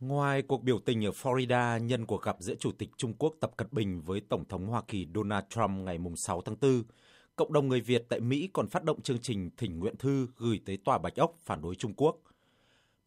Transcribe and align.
Ngoài 0.00 0.42
cuộc 0.42 0.62
biểu 0.62 0.78
tình 0.78 1.04
ở 1.04 1.10
Florida 1.10 1.78
nhân 1.78 2.06
cuộc 2.06 2.22
gặp 2.22 2.36
giữa 2.40 2.54
Chủ 2.54 2.72
tịch 2.72 2.90
Trung 2.96 3.14
Quốc 3.18 3.34
Tập 3.40 3.50
Cận 3.56 3.68
Bình 3.70 4.00
với 4.00 4.20
Tổng 4.20 4.44
thống 4.48 4.66
Hoa 4.66 4.82
Kỳ 4.88 5.06
Donald 5.14 5.44
Trump 5.48 5.70
ngày 5.70 5.98
6 6.16 6.40
tháng 6.40 6.56
4, 6.60 6.82
cộng 7.36 7.52
đồng 7.52 7.68
người 7.68 7.80
Việt 7.80 8.06
tại 8.08 8.20
Mỹ 8.20 8.48
còn 8.52 8.68
phát 8.68 8.84
động 8.84 9.02
chương 9.02 9.18
trình 9.18 9.50
thỉnh 9.56 9.78
nguyện 9.78 9.96
thư 9.96 10.28
gửi 10.36 10.60
tới 10.66 10.76
Tòa 10.76 10.98
Bạch 10.98 11.16
Ốc 11.16 11.36
phản 11.40 11.62
đối 11.62 11.74
Trung 11.74 11.94
Quốc. 11.96 12.16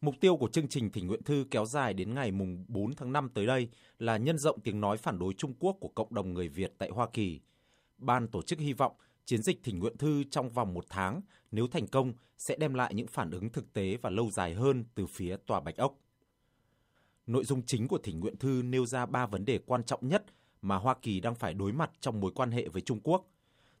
Mục 0.00 0.14
tiêu 0.20 0.36
của 0.36 0.48
chương 0.48 0.68
trình 0.68 0.90
thỉnh 0.90 1.06
nguyện 1.06 1.22
thư 1.22 1.46
kéo 1.50 1.64
dài 1.64 1.94
đến 1.94 2.14
ngày 2.14 2.32
4 2.68 2.94
tháng 2.96 3.12
5 3.12 3.30
tới 3.34 3.46
đây 3.46 3.68
là 3.98 4.16
nhân 4.16 4.38
rộng 4.38 4.60
tiếng 4.60 4.80
nói 4.80 4.96
phản 4.96 5.18
đối 5.18 5.34
Trung 5.34 5.54
Quốc 5.58 5.76
của 5.80 5.88
cộng 5.88 6.14
đồng 6.14 6.34
người 6.34 6.48
Việt 6.48 6.72
tại 6.78 6.88
Hoa 6.88 7.08
Kỳ. 7.12 7.40
Ban 7.98 8.28
tổ 8.28 8.42
chức 8.42 8.58
hy 8.58 8.72
vọng 8.72 8.92
chiến 9.24 9.42
dịch 9.42 9.62
thỉnh 9.62 9.78
nguyện 9.78 9.96
thư 9.96 10.24
trong 10.30 10.50
vòng 10.50 10.74
một 10.74 10.84
tháng, 10.88 11.20
nếu 11.50 11.66
thành 11.66 11.86
công, 11.86 12.12
sẽ 12.38 12.56
đem 12.56 12.74
lại 12.74 12.94
những 12.94 13.06
phản 13.06 13.30
ứng 13.30 13.48
thực 13.48 13.72
tế 13.72 13.96
và 14.02 14.10
lâu 14.10 14.30
dài 14.30 14.54
hơn 14.54 14.84
từ 14.94 15.06
phía 15.06 15.36
Tòa 15.46 15.60
Bạch 15.60 15.76
Ốc. 15.76 15.98
Nội 17.28 17.44
dung 17.44 17.62
chính 17.62 17.88
của 17.88 17.98
thỉnh 17.98 18.20
nguyện 18.20 18.36
thư 18.36 18.62
nêu 18.64 18.86
ra 18.86 19.06
ba 19.06 19.26
vấn 19.26 19.44
đề 19.44 19.58
quan 19.66 19.84
trọng 19.84 20.08
nhất 20.08 20.24
mà 20.62 20.76
Hoa 20.76 20.94
Kỳ 21.02 21.20
đang 21.20 21.34
phải 21.34 21.54
đối 21.54 21.72
mặt 21.72 21.90
trong 22.00 22.20
mối 22.20 22.32
quan 22.34 22.50
hệ 22.50 22.68
với 22.68 22.82
Trung 22.82 23.00
Quốc. 23.00 23.30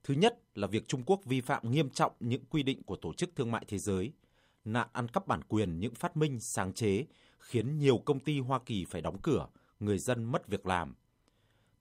Thứ 0.04 0.14
nhất 0.14 0.38
là 0.54 0.66
việc 0.66 0.88
Trung 0.88 1.02
Quốc 1.06 1.20
vi 1.24 1.40
phạm 1.40 1.70
nghiêm 1.70 1.90
trọng 1.90 2.12
những 2.20 2.44
quy 2.44 2.62
định 2.62 2.82
của 2.82 2.96
Tổ 2.96 3.12
chức 3.12 3.36
Thương 3.36 3.50
mại 3.50 3.64
Thế 3.68 3.78
giới, 3.78 4.12
nạn 4.64 4.88
ăn 4.92 5.08
cắp 5.08 5.26
bản 5.26 5.42
quyền 5.48 5.80
những 5.80 5.94
phát 5.94 6.16
minh 6.16 6.40
sáng 6.40 6.72
chế 6.72 7.06
khiến 7.38 7.78
nhiều 7.78 7.98
công 7.98 8.20
ty 8.20 8.40
Hoa 8.40 8.58
Kỳ 8.66 8.84
phải 8.84 9.00
đóng 9.00 9.18
cửa, 9.22 9.46
người 9.80 9.98
dân 9.98 10.24
mất 10.24 10.48
việc 10.48 10.66
làm. 10.66 10.94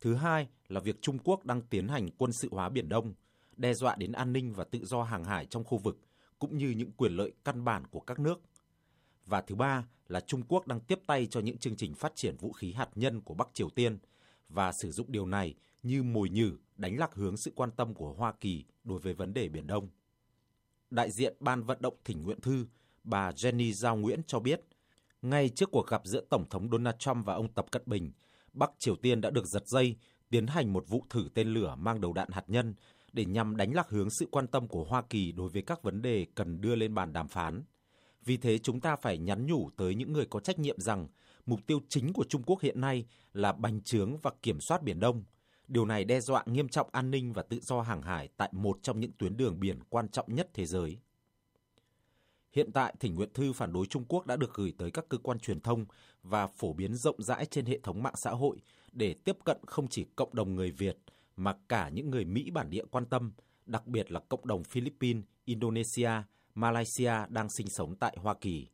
Thứ 0.02 0.14
hai 0.14 0.48
là 0.68 0.80
việc 0.80 1.02
Trung 1.02 1.18
Quốc 1.24 1.46
đang 1.46 1.62
tiến 1.62 1.88
hành 1.88 2.10
quân 2.18 2.32
sự 2.32 2.50
hóa 2.52 2.70
Biển 2.70 2.90
Đông, 2.90 3.14
đe 3.58 3.74
dọa 3.74 3.96
đến 3.96 4.12
an 4.12 4.34
ninh 4.34 4.54
và 4.54 4.64
tự 4.64 4.86
do 4.86 5.04
hàng 5.04 5.24
hải 5.24 5.46
trong 5.46 5.64
khu 5.64 5.78
vực, 5.78 6.00
cũng 6.40 6.58
như 6.58 6.70
những 6.70 6.92
quyền 6.92 7.14
lợi 7.14 7.32
căn 7.46 7.64
bản 7.64 7.88
của 7.88 8.00
các 8.00 8.20
nước. 8.20 8.42
Và 9.28 9.42
thứ 9.42 9.56
ba 9.56 9.86
là 10.08 10.20
Trung 10.20 10.44
Quốc 10.48 10.68
đang 10.68 10.80
tiếp 10.80 11.00
tay 11.08 11.26
cho 11.26 11.40
những 11.40 11.58
chương 11.58 11.76
trình 11.76 11.96
phát 11.96 12.16
triển 12.16 12.38
vũ 12.38 12.52
khí 12.52 12.74
hạt 12.74 12.90
nhân 12.96 13.22
của 13.22 13.34
Bắc 13.34 13.48
Triều 13.54 13.70
Tiên 13.70 13.98
và 14.50 14.72
sử 14.72 14.92
dụng 14.92 15.12
điều 15.12 15.26
này 15.26 15.56
như 15.84 16.04
mồi 16.04 16.30
nhử 16.30 16.58
đánh 16.76 16.98
lạc 16.98 17.14
hướng 17.14 17.38
sự 17.38 17.52
quan 17.56 17.72
tâm 17.72 17.94
của 17.94 18.14
Hoa 18.14 18.34
Kỳ 18.40 18.66
đối 18.84 19.00
với 19.00 19.14
vấn 19.14 19.34
đề 19.34 19.50
Biển 19.50 19.68
Đông. 19.68 19.88
Đại 20.90 21.12
diện 21.12 21.36
Ban 21.40 21.64
vận 21.64 21.78
động 21.82 21.94
thỉnh 22.06 22.24
nguyện 22.24 22.42
thư, 22.42 22.66
bà 23.04 23.32
Jenny 23.32 23.72
Giao 23.74 23.96
Nguyễn 23.96 24.22
cho 24.28 24.40
biết, 24.40 24.62
ngay 25.22 25.50
trước 25.50 25.72
cuộc 25.72 25.88
gặp 25.88 26.02
giữa 26.06 26.22
Tổng 26.30 26.50
thống 26.50 26.70
Donald 26.72 26.96
Trump 27.00 27.26
và 27.26 27.34
ông 27.34 27.54
Tập 27.54 27.66
Cận 27.72 27.82
Bình, 27.86 28.12
Bắc 28.54 28.72
Triều 28.78 28.96
Tiên 28.96 29.22
đã 29.22 29.30
được 29.30 29.46
giật 29.46 29.68
dây 29.68 29.96
tiến 30.30 30.48
hành 30.48 30.74
một 30.74 30.86
vụ 30.88 31.06
thử 31.10 31.30
tên 31.34 31.48
lửa 31.48 31.76
mang 31.80 32.02
đầu 32.02 32.14
đạn 32.14 32.30
hạt 32.32 32.44
nhân 32.48 32.74
để 33.14 33.26
nhằm 33.26 33.58
đánh 33.58 33.74
lạc 33.74 33.90
hướng 33.90 34.10
sự 34.10 34.28
quan 34.32 34.48
tâm 34.48 34.68
của 34.68 34.84
Hoa 34.84 35.02
Kỳ 35.02 35.32
đối 35.32 35.50
với 35.50 35.62
các 35.62 35.84
vấn 35.84 36.02
đề 36.02 36.26
cần 36.36 36.62
đưa 36.62 36.76
lên 36.76 36.96
bàn 36.96 37.14
đàm 37.14 37.28
phán. 37.28 37.64
Vì 38.28 38.38
thế 38.38 38.58
chúng 38.58 38.80
ta 38.80 38.96
phải 38.96 39.18
nhắn 39.18 39.46
nhủ 39.46 39.70
tới 39.78 39.96
những 39.96 40.14
người 40.14 40.26
có 40.26 40.40
trách 40.40 40.60
nhiệm 40.60 40.80
rằng 40.80 41.08
mục 41.46 41.60
tiêu 41.68 41.80
chính 41.90 42.14
của 42.14 42.24
Trung 42.24 42.44
Quốc 42.44 42.62
hiện 42.62 42.82
nay 42.82 43.06
là 43.34 43.52
bành 43.52 43.82
trướng 43.82 44.18
và 44.18 44.32
kiểm 44.42 44.60
soát 44.60 44.84
Biển 44.84 45.00
Đông. 45.00 45.24
Điều 45.68 45.86
này 45.86 46.04
đe 46.04 46.20
dọa 46.20 46.44
nghiêm 46.46 46.70
trọng 46.70 46.90
an 46.92 47.12
ninh 47.12 47.34
và 47.34 47.42
tự 47.44 47.60
do 47.62 47.82
hàng 47.82 48.02
hải 48.02 48.30
tại 48.38 48.50
một 48.52 48.80
trong 48.82 49.00
những 49.00 49.12
tuyến 49.18 49.38
đường 49.38 49.60
biển 49.60 49.80
quan 49.90 50.10
trọng 50.10 50.36
nhất 50.36 50.50
thế 50.54 50.66
giới. 50.66 50.98
Hiện 52.52 52.72
tại, 52.72 52.96
thỉnh 53.00 53.16
nguyện 53.16 53.34
thư 53.34 53.54
phản 53.54 53.74
đối 53.74 53.86
Trung 53.86 54.06
Quốc 54.08 54.26
đã 54.26 54.36
được 54.36 54.54
gửi 54.54 54.74
tới 54.78 54.92
các 54.92 55.06
cơ 55.10 55.18
quan 55.18 55.40
truyền 55.40 55.60
thông 55.60 55.86
và 56.24 56.48
phổ 56.48 56.74
biến 56.74 56.96
rộng 56.96 57.22
rãi 57.24 57.46
trên 57.46 57.66
hệ 57.66 57.80
thống 57.80 58.04
mạng 58.04 58.16
xã 58.16 58.32
hội 58.32 58.62
để 58.92 59.14
tiếp 59.14 59.38
cận 59.44 59.58
không 59.66 59.88
chỉ 59.88 60.06
cộng 60.16 60.36
đồng 60.36 60.56
người 60.56 60.72
Việt 60.72 60.98
mà 61.38 61.56
cả 61.70 61.90
những 61.90 62.10
người 62.10 62.26
Mỹ 62.26 62.52
bản 62.52 62.70
địa 62.70 62.86
quan 62.92 63.06
tâm, 63.06 63.32
đặc 63.66 63.88
biệt 63.88 64.12
là 64.12 64.20
cộng 64.20 64.48
đồng 64.48 64.64
Philippines, 64.64 65.24
Indonesia, 65.46 66.12
Malaysia 66.58 67.14
đang 67.30 67.50
sinh 67.50 67.68
sống 67.70 67.96
tại 67.96 68.18
Hoa 68.20 68.34
Kỳ. 68.34 68.68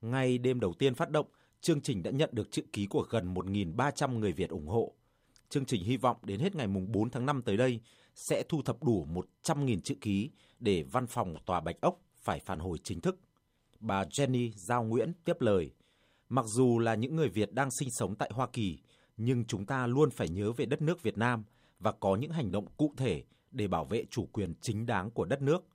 Ngay 0.00 0.38
đêm 0.38 0.60
đầu 0.60 0.74
tiên 0.78 0.94
phát 0.94 1.10
động, 1.10 1.26
chương 1.60 1.80
trình 1.80 2.02
đã 2.02 2.10
nhận 2.10 2.30
được 2.32 2.50
chữ 2.50 2.62
ký 2.72 2.86
của 2.86 3.06
gần 3.10 3.34
1.300 3.34 4.18
người 4.18 4.32
Việt 4.32 4.50
ủng 4.50 4.66
hộ. 4.66 4.94
Chương 5.48 5.64
trình 5.64 5.84
hy 5.84 5.96
vọng 5.96 6.16
đến 6.22 6.40
hết 6.40 6.54
ngày 6.54 6.66
4 6.66 7.10
tháng 7.10 7.26
5 7.26 7.42
tới 7.42 7.56
đây 7.56 7.80
sẽ 8.14 8.44
thu 8.48 8.62
thập 8.62 8.82
đủ 8.82 9.06
100.000 9.44 9.80
chữ 9.80 9.94
ký 10.00 10.30
để 10.60 10.82
văn 10.82 11.06
phòng 11.06 11.34
Tòa 11.46 11.60
Bạch 11.60 11.80
Ốc 11.80 12.00
phải 12.16 12.40
phản 12.40 12.58
hồi 12.58 12.78
chính 12.84 13.00
thức. 13.00 13.18
Bà 13.80 14.04
Jenny 14.04 14.50
Giao 14.54 14.84
Nguyễn 14.84 15.12
tiếp 15.24 15.40
lời, 15.40 15.70
mặc 16.28 16.44
dù 16.48 16.78
là 16.78 16.94
những 16.94 17.16
người 17.16 17.28
Việt 17.28 17.52
đang 17.52 17.70
sinh 17.70 17.90
sống 17.90 18.14
tại 18.14 18.30
Hoa 18.34 18.46
Kỳ, 18.52 18.78
nhưng 19.16 19.44
chúng 19.44 19.66
ta 19.66 19.86
luôn 19.86 20.10
phải 20.10 20.28
nhớ 20.28 20.52
về 20.52 20.66
đất 20.66 20.82
nước 20.82 21.02
Việt 21.02 21.18
Nam 21.18 21.44
và 21.78 21.92
có 21.92 22.16
những 22.16 22.32
hành 22.32 22.50
động 22.50 22.66
cụ 22.76 22.94
thể 22.96 23.24
để 23.50 23.68
bảo 23.68 23.84
vệ 23.84 24.04
chủ 24.10 24.26
quyền 24.32 24.54
chính 24.60 24.86
đáng 24.86 25.10
của 25.10 25.24
đất 25.24 25.42
nước. 25.42 25.66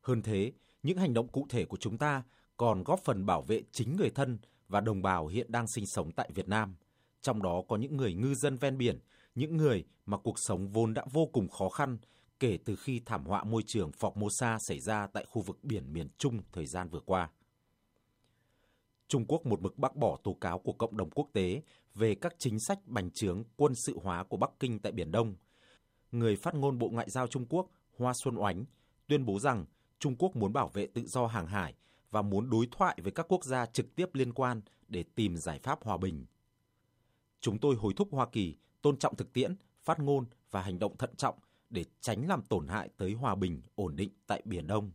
Hơn 0.00 0.22
thế, 0.22 0.52
những 0.82 0.98
hành 0.98 1.14
động 1.14 1.28
cụ 1.28 1.46
thể 1.48 1.64
của 1.64 1.76
chúng 1.76 1.98
ta 1.98 2.22
còn 2.56 2.82
góp 2.82 3.00
phần 3.04 3.26
bảo 3.26 3.42
vệ 3.42 3.62
chính 3.72 3.96
người 3.96 4.10
thân 4.10 4.38
và 4.68 4.80
đồng 4.80 5.02
bào 5.02 5.26
hiện 5.26 5.52
đang 5.52 5.66
sinh 5.74 5.86
sống 5.86 6.12
tại 6.12 6.30
Việt 6.34 6.48
Nam, 6.48 6.74
trong 7.20 7.42
đó 7.42 7.62
có 7.68 7.76
những 7.76 7.96
người 7.96 8.14
ngư 8.14 8.34
dân 8.34 8.56
ven 8.56 8.78
biển, 8.78 8.98
những 9.34 9.56
người 9.56 9.84
mà 10.06 10.18
cuộc 10.18 10.38
sống 10.38 10.68
vốn 10.68 10.94
đã 10.94 11.04
vô 11.12 11.26
cùng 11.26 11.48
khó 11.48 11.68
khăn 11.68 11.98
kể 12.40 12.58
từ 12.64 12.76
khi 12.76 13.00
thảm 13.06 13.24
họa 13.24 13.44
môi 13.44 13.62
trường 13.66 13.90
Formosa 13.90 14.58
xảy 14.58 14.80
ra 14.80 15.06
tại 15.06 15.24
khu 15.24 15.42
vực 15.42 15.58
biển 15.62 15.92
miền 15.92 16.08
Trung 16.18 16.38
thời 16.52 16.66
gian 16.66 16.88
vừa 16.88 17.00
qua. 17.00 17.30
Trung 19.08 19.24
Quốc 19.28 19.46
một 19.46 19.60
mực 19.60 19.78
bác 19.78 19.96
bỏ 19.96 20.16
tố 20.24 20.34
cáo 20.40 20.58
của 20.58 20.72
cộng 20.72 20.96
đồng 20.96 21.10
quốc 21.10 21.28
tế 21.32 21.62
về 21.94 22.14
các 22.14 22.34
chính 22.38 22.60
sách 22.60 22.78
bành 22.86 23.10
trướng 23.10 23.44
quân 23.56 23.74
sự 23.74 23.98
hóa 24.02 24.24
của 24.24 24.36
Bắc 24.36 24.50
Kinh 24.60 24.78
tại 24.78 24.92
Biển 24.92 25.10
Đông. 25.10 25.34
Người 26.12 26.36
phát 26.36 26.54
ngôn 26.54 26.78
Bộ 26.78 26.88
Ngoại 26.88 27.10
giao 27.10 27.26
Trung 27.26 27.46
Quốc 27.48 27.70
Hoa 27.96 28.12
Xuân 28.14 28.36
Oánh 28.36 28.64
tuyên 29.06 29.24
bố 29.24 29.38
rằng 29.38 29.64
Trung 30.00 30.16
Quốc 30.18 30.36
muốn 30.36 30.52
bảo 30.52 30.68
vệ 30.68 30.86
tự 30.86 31.06
do 31.06 31.26
hàng 31.26 31.46
hải 31.46 31.74
và 32.10 32.22
muốn 32.22 32.50
đối 32.50 32.68
thoại 32.70 32.98
với 33.02 33.12
các 33.12 33.26
quốc 33.28 33.44
gia 33.44 33.66
trực 33.66 33.94
tiếp 33.94 34.14
liên 34.14 34.32
quan 34.32 34.60
để 34.88 35.04
tìm 35.14 35.36
giải 35.36 35.58
pháp 35.58 35.84
hòa 35.84 35.96
bình. 35.96 36.26
Chúng 37.40 37.58
tôi 37.58 37.76
hối 37.76 37.94
thúc 37.96 38.08
Hoa 38.10 38.26
Kỳ 38.26 38.56
tôn 38.82 38.96
trọng 38.96 39.16
thực 39.16 39.32
tiễn, 39.32 39.56
phát 39.82 39.98
ngôn 39.98 40.24
và 40.50 40.62
hành 40.62 40.78
động 40.78 40.96
thận 40.96 41.16
trọng 41.16 41.38
để 41.70 41.84
tránh 42.00 42.28
làm 42.28 42.42
tổn 42.42 42.68
hại 42.68 42.88
tới 42.96 43.12
hòa 43.12 43.34
bình, 43.34 43.62
ổn 43.74 43.96
định 43.96 44.10
tại 44.26 44.42
Biển 44.44 44.66
Đông. 44.66 44.90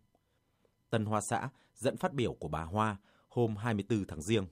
Tân 0.90 1.06
Hoa 1.06 1.22
Xã 1.22 1.50
dẫn 1.76 1.98
phát 1.98 2.14
biểu 2.14 2.34
của 2.34 2.48
bà 2.48 2.64
Hoa 2.64 2.98
hôm 3.28 3.56
24 3.56 4.06
tháng 4.08 4.22
Giêng. 4.22 4.48